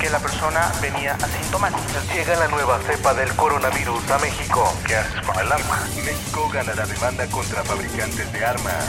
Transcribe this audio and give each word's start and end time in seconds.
Que 0.00 0.10
la 0.10 0.18
persona 0.18 0.70
venía 0.82 1.14
asintomática. 1.14 2.14
Llega 2.14 2.38
la 2.38 2.48
nueva 2.48 2.78
cepa 2.86 3.14
del 3.14 3.30
coronavirus 3.30 4.10
a 4.10 4.18
México. 4.18 4.72
¿Qué 4.86 4.94
haces 4.94 5.22
con 5.22 5.38
el 5.38 5.50
arma? 5.50 5.88
México 6.04 6.48
ganará 6.52 6.86
demanda 6.86 7.26
contra 7.26 7.64
fabricantes 7.64 8.32
de 8.32 8.44
armas. 8.44 8.84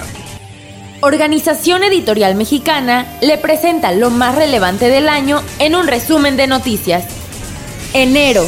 Organización 1.01 1.83
Editorial 1.83 2.35
Mexicana 2.35 3.05
le 3.21 3.37
presenta 3.37 3.91
lo 3.91 4.09
más 4.09 4.35
relevante 4.35 4.89
del 4.89 5.07
año 5.07 5.41
en 5.59 5.75
un 5.75 5.87
resumen 5.87 6.35
de 6.35 6.47
noticias. 6.47 7.05
Enero. 7.93 8.45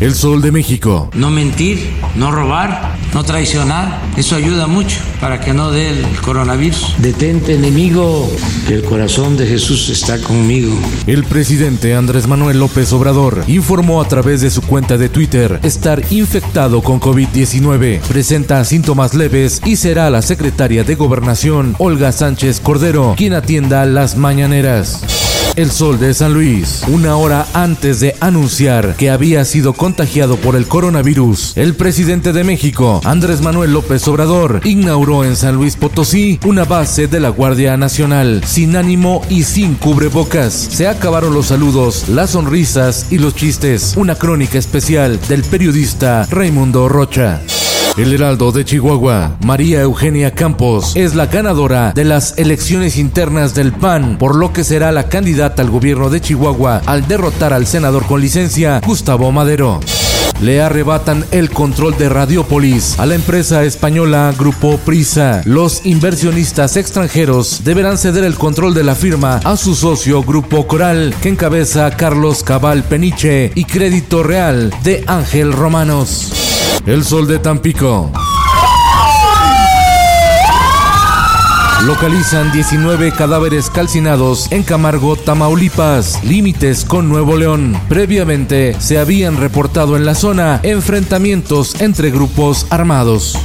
El 0.00 0.14
Sol 0.14 0.40
de 0.40 0.50
México. 0.50 1.10
No 1.14 1.30
mentir, 1.30 1.92
no 2.14 2.32
robar, 2.32 2.96
no 3.14 3.24
traicionar. 3.24 4.00
Eso 4.16 4.36
ayuda 4.36 4.66
mucho 4.66 4.98
para 5.20 5.40
que 5.40 5.52
no 5.52 5.70
dé 5.70 5.90
el 5.90 6.04
coronavirus. 6.20 6.94
Detente 6.98 7.54
enemigo, 7.54 8.30
que 8.66 8.74
el 8.74 8.84
corazón 8.84 9.36
de 9.36 9.46
Jesús 9.46 9.88
está 9.88 10.18
conmigo. 10.18 10.74
El 11.06 11.24
presidente 11.24 11.94
Andrés 11.94 12.26
Manuel 12.26 12.58
López 12.58 12.92
Obrador 12.92 13.44
informó 13.46 14.00
a 14.00 14.08
través 14.08 14.40
de 14.40 14.50
su 14.50 14.62
cuenta 14.62 14.98
de 14.98 15.08
Twitter 15.08 15.60
estar 15.62 16.02
infectado 16.10 16.82
con 16.82 17.00
COVID-19. 17.00 18.00
Presenta 18.00 18.64
síntomas 18.64 19.14
leves 19.14 19.60
y 19.64 19.76
será 19.76 20.10
la 20.10 20.22
secretaria 20.22 20.84
de 20.84 20.94
Gobernación, 20.94 21.74
Olga 21.78 22.12
Sánchez 22.12 22.60
Cordero, 22.60 23.14
quien 23.16 23.34
atienda 23.34 23.84
las 23.86 24.16
mañaneras. 24.16 25.29
El 25.60 25.70
Sol 25.70 26.00
de 26.00 26.14
San 26.14 26.32
Luis, 26.32 26.84
una 26.88 27.16
hora 27.16 27.46
antes 27.52 28.00
de 28.00 28.16
anunciar 28.20 28.96
que 28.96 29.10
había 29.10 29.44
sido 29.44 29.74
contagiado 29.74 30.36
por 30.36 30.56
el 30.56 30.66
coronavirus, 30.66 31.54
el 31.54 31.74
presidente 31.74 32.32
de 32.32 32.44
México, 32.44 33.02
Andrés 33.04 33.42
Manuel 33.42 33.74
López 33.74 34.08
Obrador, 34.08 34.62
inauguró 34.64 35.22
en 35.22 35.36
San 35.36 35.56
Luis 35.56 35.76
Potosí 35.76 36.40
una 36.46 36.64
base 36.64 37.08
de 37.08 37.20
la 37.20 37.28
Guardia 37.28 37.76
Nacional, 37.76 38.42
sin 38.46 38.74
ánimo 38.74 39.20
y 39.28 39.42
sin 39.42 39.74
cubrebocas. 39.74 40.54
Se 40.54 40.88
acabaron 40.88 41.34
los 41.34 41.48
saludos, 41.48 42.08
las 42.08 42.30
sonrisas 42.30 43.08
y 43.10 43.18
los 43.18 43.34
chistes. 43.34 43.92
Una 43.98 44.14
crónica 44.14 44.56
especial 44.56 45.20
del 45.28 45.42
periodista 45.42 46.26
Raimundo 46.30 46.88
Rocha. 46.88 47.42
El 48.00 48.14
Heraldo 48.14 48.50
de 48.50 48.64
Chihuahua, 48.64 49.36
María 49.44 49.82
Eugenia 49.82 50.30
Campos, 50.30 50.96
es 50.96 51.14
la 51.14 51.26
ganadora 51.26 51.92
de 51.92 52.04
las 52.04 52.38
elecciones 52.38 52.96
internas 52.96 53.54
del 53.54 53.72
PAN, 53.72 54.16
por 54.16 54.36
lo 54.36 54.54
que 54.54 54.64
será 54.64 54.90
la 54.90 55.10
candidata 55.10 55.60
al 55.60 55.68
gobierno 55.68 56.08
de 56.08 56.22
Chihuahua 56.22 56.80
al 56.86 57.06
derrotar 57.06 57.52
al 57.52 57.66
senador 57.66 58.06
con 58.06 58.22
licencia, 58.22 58.80
Gustavo 58.86 59.30
Madero. 59.32 59.80
Le 60.40 60.62
arrebatan 60.62 61.26
el 61.30 61.50
control 61.50 61.94
de 61.98 62.08
Radiopolis 62.08 62.98
a 62.98 63.04
la 63.04 63.16
empresa 63.16 63.64
española 63.64 64.32
Grupo 64.38 64.78
Prisa. 64.78 65.42
Los 65.44 65.84
inversionistas 65.84 66.78
extranjeros 66.78 67.64
deberán 67.64 67.98
ceder 67.98 68.24
el 68.24 68.36
control 68.36 68.72
de 68.72 68.84
la 68.84 68.94
firma 68.94 69.42
a 69.44 69.58
su 69.58 69.74
socio 69.74 70.22
Grupo 70.22 70.66
Coral, 70.66 71.14
que 71.20 71.28
encabeza 71.28 71.90
Carlos 71.98 72.44
Cabal 72.44 72.82
Peniche 72.82 73.52
y 73.54 73.66
Crédito 73.66 74.22
Real 74.22 74.72
de 74.84 75.04
Ángel 75.06 75.52
Romanos. 75.52 76.49
El 76.86 77.04
Sol 77.04 77.26
de 77.26 77.38
Tampico. 77.38 78.10
Localizan 81.84 82.52
19 82.52 83.12
cadáveres 83.12 83.70
calcinados 83.70 84.52
en 84.52 84.62
Camargo, 84.62 85.16
Tamaulipas, 85.16 86.22
límites 86.24 86.84
con 86.84 87.08
Nuevo 87.08 87.36
León. 87.36 87.80
Previamente 87.88 88.76
se 88.80 88.98
habían 88.98 89.38
reportado 89.38 89.96
en 89.96 90.04
la 90.04 90.14
zona 90.14 90.60
enfrentamientos 90.62 91.80
entre 91.80 92.10
grupos 92.10 92.66
armados. 92.70 93.38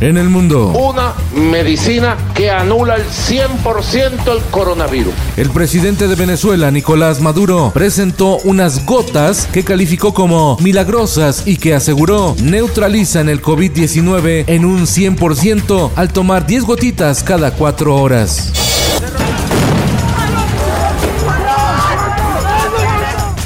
En 0.00 0.16
el 0.16 0.28
mundo, 0.28 0.68
una 0.68 1.14
medicina 1.34 2.16
que 2.34 2.50
anula 2.50 2.96
el 2.96 3.04
100% 3.04 4.32
el 4.32 4.42
coronavirus. 4.50 5.14
el 5.36 5.50
presidente 5.50 6.08
de 6.08 6.14
Venezuela, 6.14 6.70
Nicolás 6.70 7.20
Maduro, 7.20 7.70
presentó 7.72 8.38
unas 8.44 8.84
gotas 8.84 9.46
que 9.52 9.64
calificó 9.64 10.12
como 10.12 10.58
milagrosas 10.60 11.44
y 11.46 11.56
que 11.56 11.74
aseguró 11.74 12.34
neutralizan 12.42 13.28
el 13.28 13.40
COVID-19 13.40 14.44
en 14.48 14.64
un 14.64 14.82
100% 14.86 15.90
al 15.94 16.12
tomar 16.12 16.46
10 16.46 16.64
gotitas 16.64 17.22
cada 17.22 17.52
4 17.52 17.96
horas. 17.96 18.73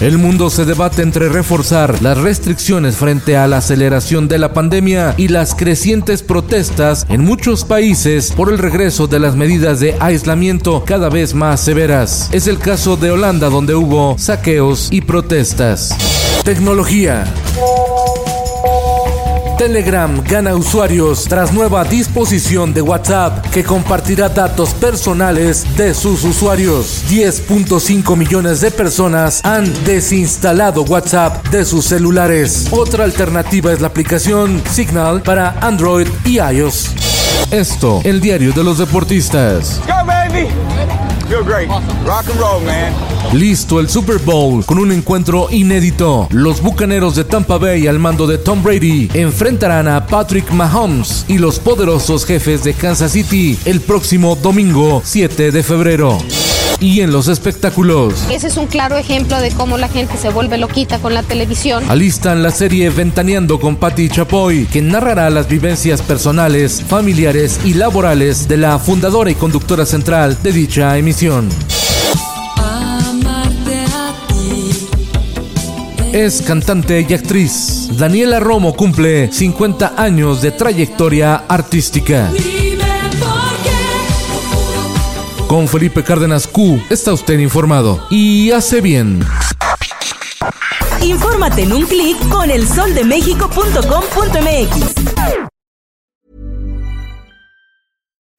El 0.01 0.17
mundo 0.17 0.49
se 0.49 0.65
debate 0.65 1.03
entre 1.03 1.29
reforzar 1.29 2.01
las 2.03 2.19
restricciones 2.19 2.97
frente 2.97 3.37
a 3.37 3.49
la 3.49 3.57
aceleración 3.57 4.29
de 4.29 4.39
la 4.39 4.53
pandemia 4.53 5.15
y 5.17 5.27
las 5.27 5.57
crecientes 5.57 6.23
protestas 6.23 7.05
en 7.09 7.25
muchos 7.25 7.65
países 7.65 8.31
por 8.31 8.49
el 8.53 8.59
regreso 8.59 9.09
de 9.09 9.19
las 9.19 9.35
medidas 9.35 9.81
de 9.81 9.97
aislamiento 9.99 10.85
cada 10.87 11.09
vez 11.09 11.35
más 11.35 11.61
severas. 11.61 12.29
Es 12.31 12.47
el 12.47 12.61
caso 12.61 12.97
de 12.97 13.11
Holanda 13.11 13.49
donde 13.49 13.75
hubo 13.75 14.17
saqueos 14.19 14.87
y 14.93 15.01
protestas. 15.01 15.97
Tecnología. 16.45 17.25
Telegram 19.59 20.23
gana 20.23 20.55
usuarios 20.55 21.25
tras 21.25 21.53
nueva 21.53 21.83
disposición 21.83 22.73
de 22.73 22.81
WhatsApp 22.81 23.45
que 23.51 23.65
compartirá 23.65 24.29
datos 24.29 24.73
personales 24.73 25.67
de 25.77 25.95
sus 25.95 26.23
usuarios. 26.23 27.03
10.5 27.09 28.17
millones 28.17 28.61
de 28.61 28.71
personas 28.71 29.45
han 29.45 29.65
desinstalado 29.85 30.83
WhatsApp 30.85 31.45
de 31.49 31.65
sus 31.65 31.87
celulares. 31.87 32.69
Otra 32.71 33.03
alternativa 33.03 33.73
es 33.73 33.81
la 33.81 33.89
aplicación 33.89 34.63
Signal 34.71 35.23
para 35.23 35.59
Android 35.61 36.07
y 36.25 36.39
iOS. 36.39 36.95
Esto, 37.51 38.01
el 38.05 38.21
diario 38.21 38.53
de 38.53 38.63
los 38.63 38.79
deportistas. 38.79 39.81
Go, 39.89 40.07
baby! 40.07 41.08
Great. 41.28 41.69
Rock 42.06 42.31
and 42.31 42.41
roll, 42.41 42.65
man. 42.65 42.93
Listo 43.34 43.81
el 43.81 43.89
Super 43.91 44.19
Bowl 44.19 44.65
con 44.65 44.78
un 44.78 44.91
encuentro 44.91 45.49
inédito. 45.50 46.27
Los 46.31 46.62
Bucaneros 46.62 47.15
de 47.16 47.25
Tampa 47.25 47.59
Bay 47.59 47.87
al 47.87 47.99
mando 47.99 48.27
de 48.27 48.39
Tom 48.39 48.62
Brady 48.62 49.11
enfrentarán 49.12 49.88
a 49.88 50.06
Patrick 50.06 50.50
Mahomes 50.50 51.27
y 51.28 51.37
los 51.37 51.59
poderosos 51.59 52.25
jefes 52.25 52.65
de 52.65 52.72
Kansas 52.72 53.12
City 53.12 53.59
el 53.67 53.83
próximo 53.83 54.37
domingo 54.37 55.03
7 55.05 55.53
de 55.53 55.62
febrero. 55.62 56.19
Y 56.81 57.00
en 57.00 57.12
los 57.12 57.27
espectáculos. 57.27 58.15
Ese 58.31 58.47
es 58.47 58.56
un 58.56 58.66
claro 58.66 58.97
ejemplo 58.97 59.41
de 59.41 59.50
cómo 59.50 59.78
la 59.78 59.89
gente 59.89 60.16
se 60.16 60.28
vuelve 60.28 60.59
loquita 60.59 60.99
con 60.99 61.12
la 61.12 61.25
televisión. 61.25 61.84
Alistan 61.89 62.43
la 62.43 62.53
serie 62.53 62.91
Ventaneando 62.91 63.59
con 63.59 63.77
Patti 63.77 64.09
Chapoy, 64.09 64.66
que 64.66 64.81
narrará 64.81 65.28
las 65.31 65.49
vivencias 65.49 66.03
personales, 66.03 66.83
familiares 66.87 67.61
y 67.65 67.75
laborales 67.75 68.47
de 68.47 68.59
la 68.59 68.78
fundadora 68.78 69.31
y 69.31 69.34
conductora 69.34 69.84
central 69.84 70.38
de 70.43 70.53
dicha 70.53 70.97
emisión. 70.97 71.49
Es 76.12 76.43
cantante 76.43 77.06
y 77.09 77.12
actriz. 77.12 77.91
Daniela 77.99 78.41
Romo 78.41 78.75
cumple 78.75 79.31
50 79.31 79.94
años 79.97 80.41
de 80.41 80.53
trayectoria 80.53 81.44
artística. 81.49 82.31
Con 85.49 85.67
Felipe 85.67 86.05
Cárdenas 86.05 86.47
Q 86.47 86.79
está 86.91 87.12
usted 87.15 87.39
informado 87.39 88.06
y 88.11 88.50
hace 88.50 88.83
bien. 88.83 89.23
Infórmate 91.03 91.62
en 91.62 91.73
un 91.73 91.87
clic 91.87 92.19
con 92.31 92.50
elsoldemexico.com.mx. 92.50 94.95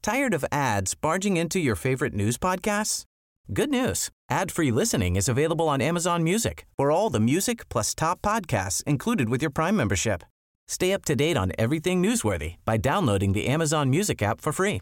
Tired 0.03 0.35
of 0.35 0.45
ads 0.51 0.93
barging 0.93 1.35
into 1.35 1.57
your 1.57 1.75
favorite 1.75 2.13
news 2.13 2.37
podcasts? 2.37 3.05
Good 3.51 3.71
news. 3.71 4.11
Ad-free 4.29 4.71
listening 4.71 5.15
is 5.15 5.27
available 5.27 5.67
on 5.67 5.81
Amazon 5.81 6.23
Music 6.23 6.67
for 6.77 6.91
all 6.91 7.09
the 7.09 7.19
music 7.19 7.67
plus 7.69 7.95
top 7.95 8.21
podcasts 8.21 8.83
included 8.83 9.29
with 9.29 9.41
your 9.41 9.49
Prime 9.49 9.75
membership. 9.75 10.23
Stay 10.67 10.93
up 10.93 11.03
to 11.05 11.15
date 11.15 11.37
on 11.37 11.53
everything 11.57 12.03
newsworthy 12.03 12.57
by 12.65 12.77
downloading 12.77 13.33
the 13.33 13.47
Amazon 13.47 13.89
Music 13.89 14.21
app 14.21 14.41
for 14.41 14.53
free 14.53 14.81